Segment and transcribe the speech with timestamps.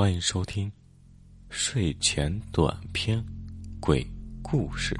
[0.00, 0.72] 欢迎收听
[1.50, 3.22] 睡前短篇
[3.78, 4.02] 鬼
[4.40, 4.98] 故事。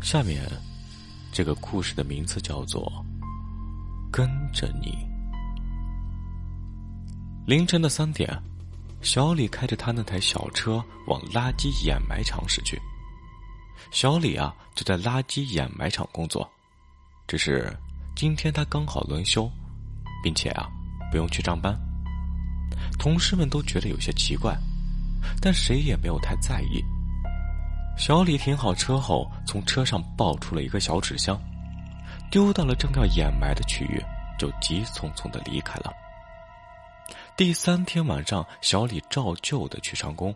[0.00, 0.48] 下面
[1.32, 2.84] 这个故事的名字叫做
[4.12, 4.92] 《跟着你》。
[7.48, 8.40] 凌晨的三点，
[9.02, 12.80] 小李开着他那台小车往垃圾掩埋场驶去。
[13.90, 16.48] 小李啊，就在垃圾掩埋场工作，
[17.26, 17.76] 只是
[18.14, 19.50] 今天他刚好轮休，
[20.22, 20.70] 并且啊。
[21.10, 21.76] 不用去上班，
[22.98, 24.56] 同事们都觉得有些奇怪，
[25.40, 26.82] 但谁也没有太在意。
[27.98, 31.38] 小李停好车后，从车上抱出了一个小纸箱，
[32.30, 34.02] 丢到了正要掩埋的区域，
[34.38, 35.92] 就急匆匆的离开了。
[37.36, 40.34] 第三天晚上，小李照旧的去上工，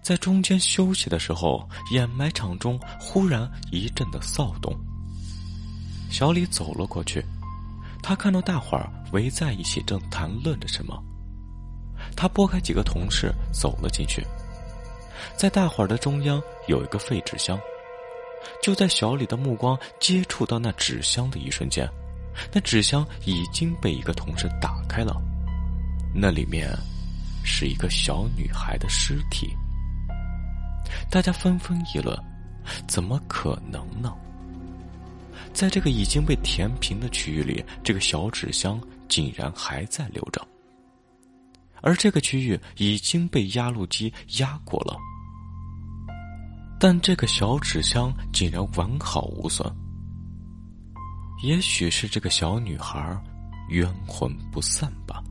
[0.00, 4.74] 在中间休息的时候，掩埋场中忽然一阵的骚动。
[6.10, 7.24] 小李走了过去。
[8.08, 11.02] 他看到大伙儿围在一起，正谈论着什么。
[12.14, 14.24] 他拨开几个同事，走了进去。
[15.36, 17.58] 在大伙儿的中央有一个废纸箱。
[18.62, 21.84] 就在小李的目光接触到那纸箱的一瞬间，
[22.52, 25.20] 那纸箱已经被一个同事打开了。
[26.14, 26.70] 那里面
[27.42, 29.52] 是一个小女孩的尸体。
[31.10, 32.16] 大家纷纷议论：
[32.86, 34.14] 怎么可能呢？
[35.56, 40.46] 在这个已经被填平的区域里，这个小纸箱竟然还在留着，
[41.80, 44.94] 而这个区域已经被压路机压过了，
[46.78, 49.66] 但这个小纸箱竟然完好无损。
[51.42, 53.18] 也许是这个小女孩
[53.70, 55.24] 冤魂不散吧。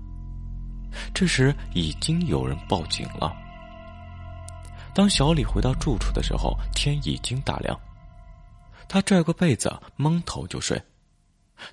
[1.14, 3.32] 这时已经有人报警了。
[4.92, 7.80] 当小李回到住处的时候，天已经大亮。
[8.88, 10.82] 他拽过被子，蒙头就睡。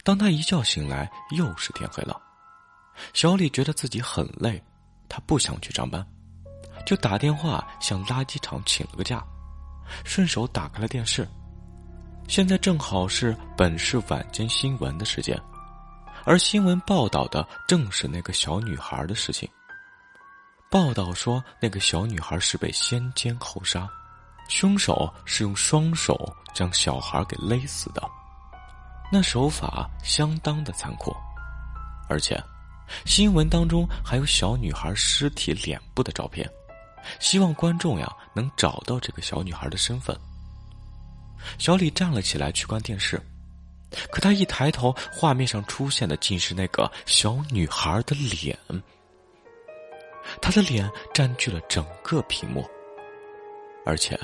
[0.04, 2.20] 当他一觉醒来，又是天黑了。
[3.12, 4.62] 小李觉得自己很累，
[5.08, 6.06] 他不想去上班，
[6.86, 9.24] 就打电话向垃圾场请了个假，
[10.04, 11.26] 顺手打开了电视。
[12.28, 15.40] 现在正好是本市晚间新闻的时间，
[16.24, 19.48] 而新闻报道的正是那个小女孩的事情。
[20.70, 23.88] 报道说，那个小女孩是被先奸后杀。
[24.48, 28.02] 凶手是用双手将小孩给勒死的，
[29.10, 31.14] 那手法相当的残酷，
[32.08, 32.38] 而且
[33.06, 36.48] 新闻当中还有小女孩尸体脸部的照片，
[37.18, 40.16] 希望观众呀能找到这个小女孩的身份。
[41.58, 43.20] 小李站了起来去关电视，
[44.10, 48.56] 可他一抬头，画面上出现的竟是那个小女孩的脸，
[50.40, 52.68] 她的脸占据了整个屏幕，
[53.84, 54.18] 而且。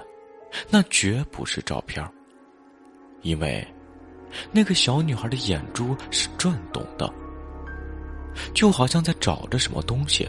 [0.71, 2.03] 那绝不是照片
[3.21, 3.67] 因为
[4.51, 7.13] 那个小女孩的眼珠是转动的，
[8.55, 10.27] 就好像在找着什么东西，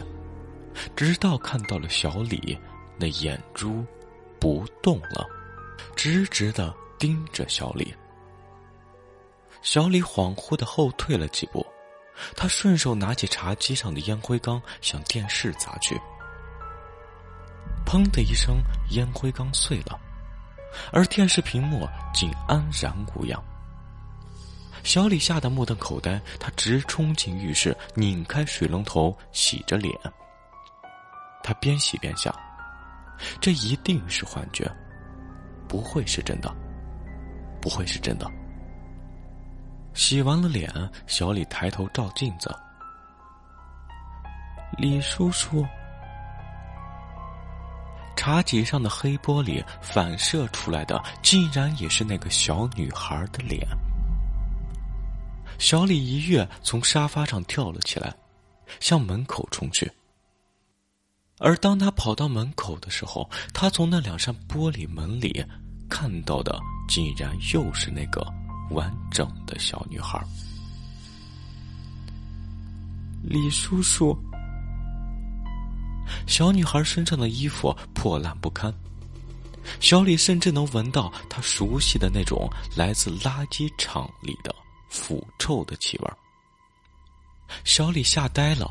[0.94, 2.58] 直到看到了小李，
[2.98, 3.82] 那眼珠
[4.38, 5.26] 不动了，
[5.96, 7.94] 直直的盯着小李。
[9.62, 11.64] 小李恍惚的后退了几步，
[12.36, 15.98] 他顺手拿起茶几上的烟灰缸向电视砸去，
[17.90, 19.98] 砰的一声，烟灰缸碎了。
[20.92, 23.42] 而电视屏幕竟安然无恙。
[24.84, 29.92] 小李吓得目瞪口呆，他直冲进浴室，拧开水龙头洗着脸。
[31.42, 32.32] 他边洗边想：
[33.40, 34.70] 这一定是幻觉，
[35.66, 36.48] 不会是真的，
[37.60, 38.30] 不会是真的。
[39.94, 40.72] 洗完了脸，
[41.08, 42.54] 小李抬头照镜子，
[44.78, 45.66] 李叔叔。
[48.20, 53.66] 茶几上的黑玻璃反射出来的，竟然也是那个小女孩的脸。
[55.58, 58.14] 小李一跃从沙发上跳了起来，
[58.78, 59.90] 向门口冲去。
[61.38, 65.42] 而当他跑到门口的时候，他从那两扇玻璃门里
[65.88, 66.60] 看到的，
[66.90, 68.20] 竟然又是那个
[68.72, 70.22] 完整的小女孩。
[73.22, 74.14] 李叔叔。
[76.30, 78.72] 小女孩身上的衣服破烂不堪，
[79.80, 84.54] 小李甚至能闻到她熟悉的那种来自垃圾场里的
[84.88, 86.10] 腐臭的气味。
[87.64, 88.70] 小李吓呆了，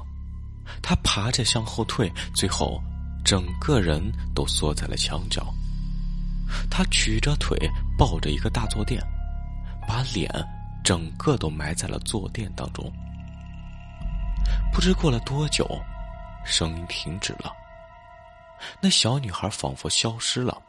[0.81, 2.81] 他爬着向后退，最后
[3.25, 4.01] 整个人
[4.33, 5.45] 都缩在了墙角。
[6.71, 9.03] 他曲着腿抱着一个大坐垫，
[9.85, 10.33] 把脸
[10.81, 12.89] 整个都埋在了坐垫当中。
[14.71, 15.67] 不知过了多久。
[16.49, 17.53] 声音停止了，
[18.81, 20.61] 那小女孩仿佛消失了。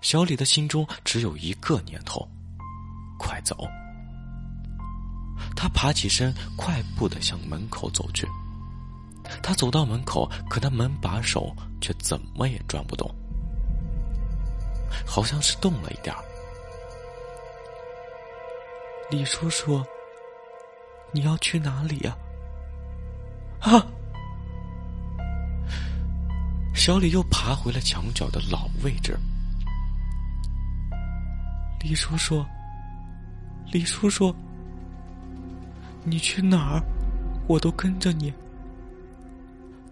[0.00, 2.26] 小李的心中只有一个念头：
[3.18, 3.56] 快走。
[5.56, 8.26] 他爬起身，快步的向门口走去。
[9.42, 13.12] 他走到门口，可那门把手却怎么也转不动，
[15.04, 16.14] 好像是动了一点。
[19.10, 19.84] 李叔叔，
[21.12, 22.16] 你要去哪里呀？
[23.60, 23.84] 啊！
[26.86, 29.18] 小李又爬回了墙角的老位置。
[31.80, 32.46] 李叔叔，
[33.72, 34.32] 李叔叔，
[36.04, 36.82] 你去哪儿，
[37.48, 38.32] 我都跟着你，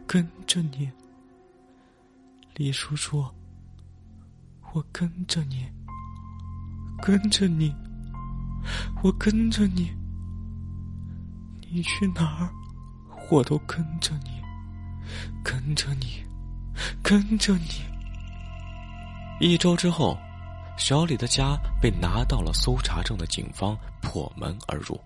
[0.06, 0.88] 跟着你。
[2.54, 3.26] 李叔叔，
[4.72, 5.66] 我跟着你，
[7.02, 7.74] 跟着你，
[9.02, 9.90] 我跟着你。
[11.68, 12.48] 你去哪儿，
[13.32, 14.40] 我都跟着你，
[15.42, 16.24] 跟着你。
[17.02, 17.84] 跟着你。
[19.40, 20.16] 一周之后，
[20.76, 25.00] 小李的家被拿到了搜查证的警方破门而入。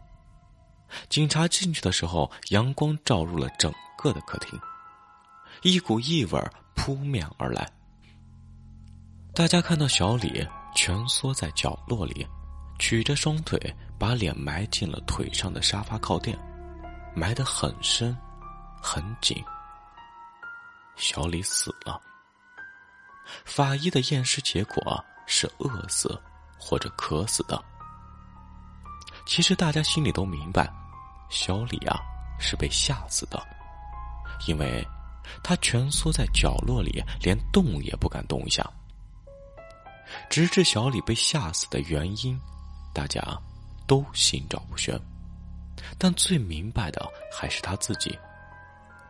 [1.08, 4.58] 警察进去的时候，阳光照入了整个的客厅，
[5.62, 6.42] 一股异味
[6.74, 7.68] 扑面而来。
[9.34, 12.26] 大家看到小李蜷缩在角落里，
[12.78, 13.58] 曲着双腿，
[13.98, 16.38] 把脸埋进了腿上的沙发靠垫，
[17.14, 18.16] 埋得很深，
[18.82, 19.42] 很紧。
[20.98, 21.98] 小李死了。
[23.44, 26.20] 法医的验尸结果是饿死
[26.58, 27.62] 或者渴死的。
[29.26, 30.70] 其实大家心里都明白，
[31.28, 32.00] 小李啊
[32.40, 33.40] 是被吓死的，
[34.46, 34.86] 因为
[35.42, 38.66] 他蜷缩在角落里，连动也不敢动一下。
[40.30, 42.40] 直至小李被吓死的原因，
[42.94, 43.20] 大家
[43.86, 44.98] 都心照不宣，
[45.98, 48.18] 但最明白的还是他自己。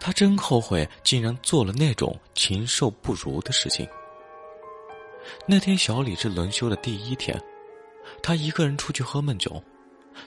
[0.01, 3.87] 他真后悔，竟然做了那种禽兽不如的事情。
[5.47, 7.39] 那天小李是轮休的第一天，
[8.23, 9.63] 他一个人出去喝闷酒，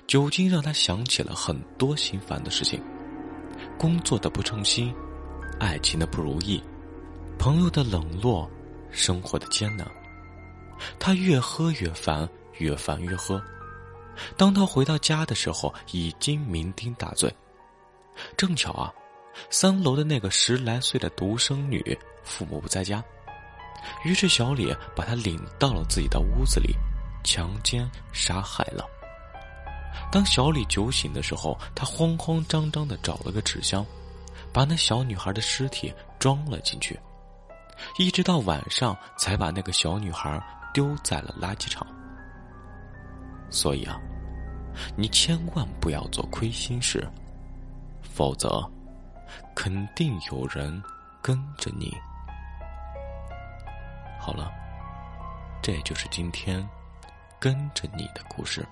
[0.05, 2.83] 酒精让他想起了很多心烦的事情：
[3.79, 4.93] 工作的不称心，
[5.59, 6.61] 爱情的不如意，
[7.39, 8.49] 朋友的冷落，
[8.91, 9.89] 生活的艰难。
[10.99, 12.27] 他越喝越烦，
[12.59, 13.41] 越烦越喝。
[14.37, 17.33] 当他回到家的时候，已经酩酊大醉。
[18.35, 18.93] 正巧啊。
[19.49, 23.03] 三楼的那个十来岁的独生女，父母不在家，
[24.05, 26.75] 于是小李把她领到了自己的屋子里，
[27.23, 28.85] 强奸杀害了。
[30.11, 33.85] 当小李酒醒的时候，他慌慌张张的找了个纸箱，
[34.53, 36.99] 把那小女孩的尸体装了进去，
[37.97, 40.41] 一直到晚上才把那个小女孩
[40.73, 41.85] 丢在了垃圾场。
[43.49, 43.99] 所以啊，
[44.95, 47.05] 你千万不要做亏心事，
[48.01, 48.69] 否则。
[49.55, 50.81] 肯定有人
[51.21, 51.95] 跟着你。
[54.19, 54.51] 好了，
[55.61, 56.67] 这就是今天
[57.39, 58.67] 跟着你的故事。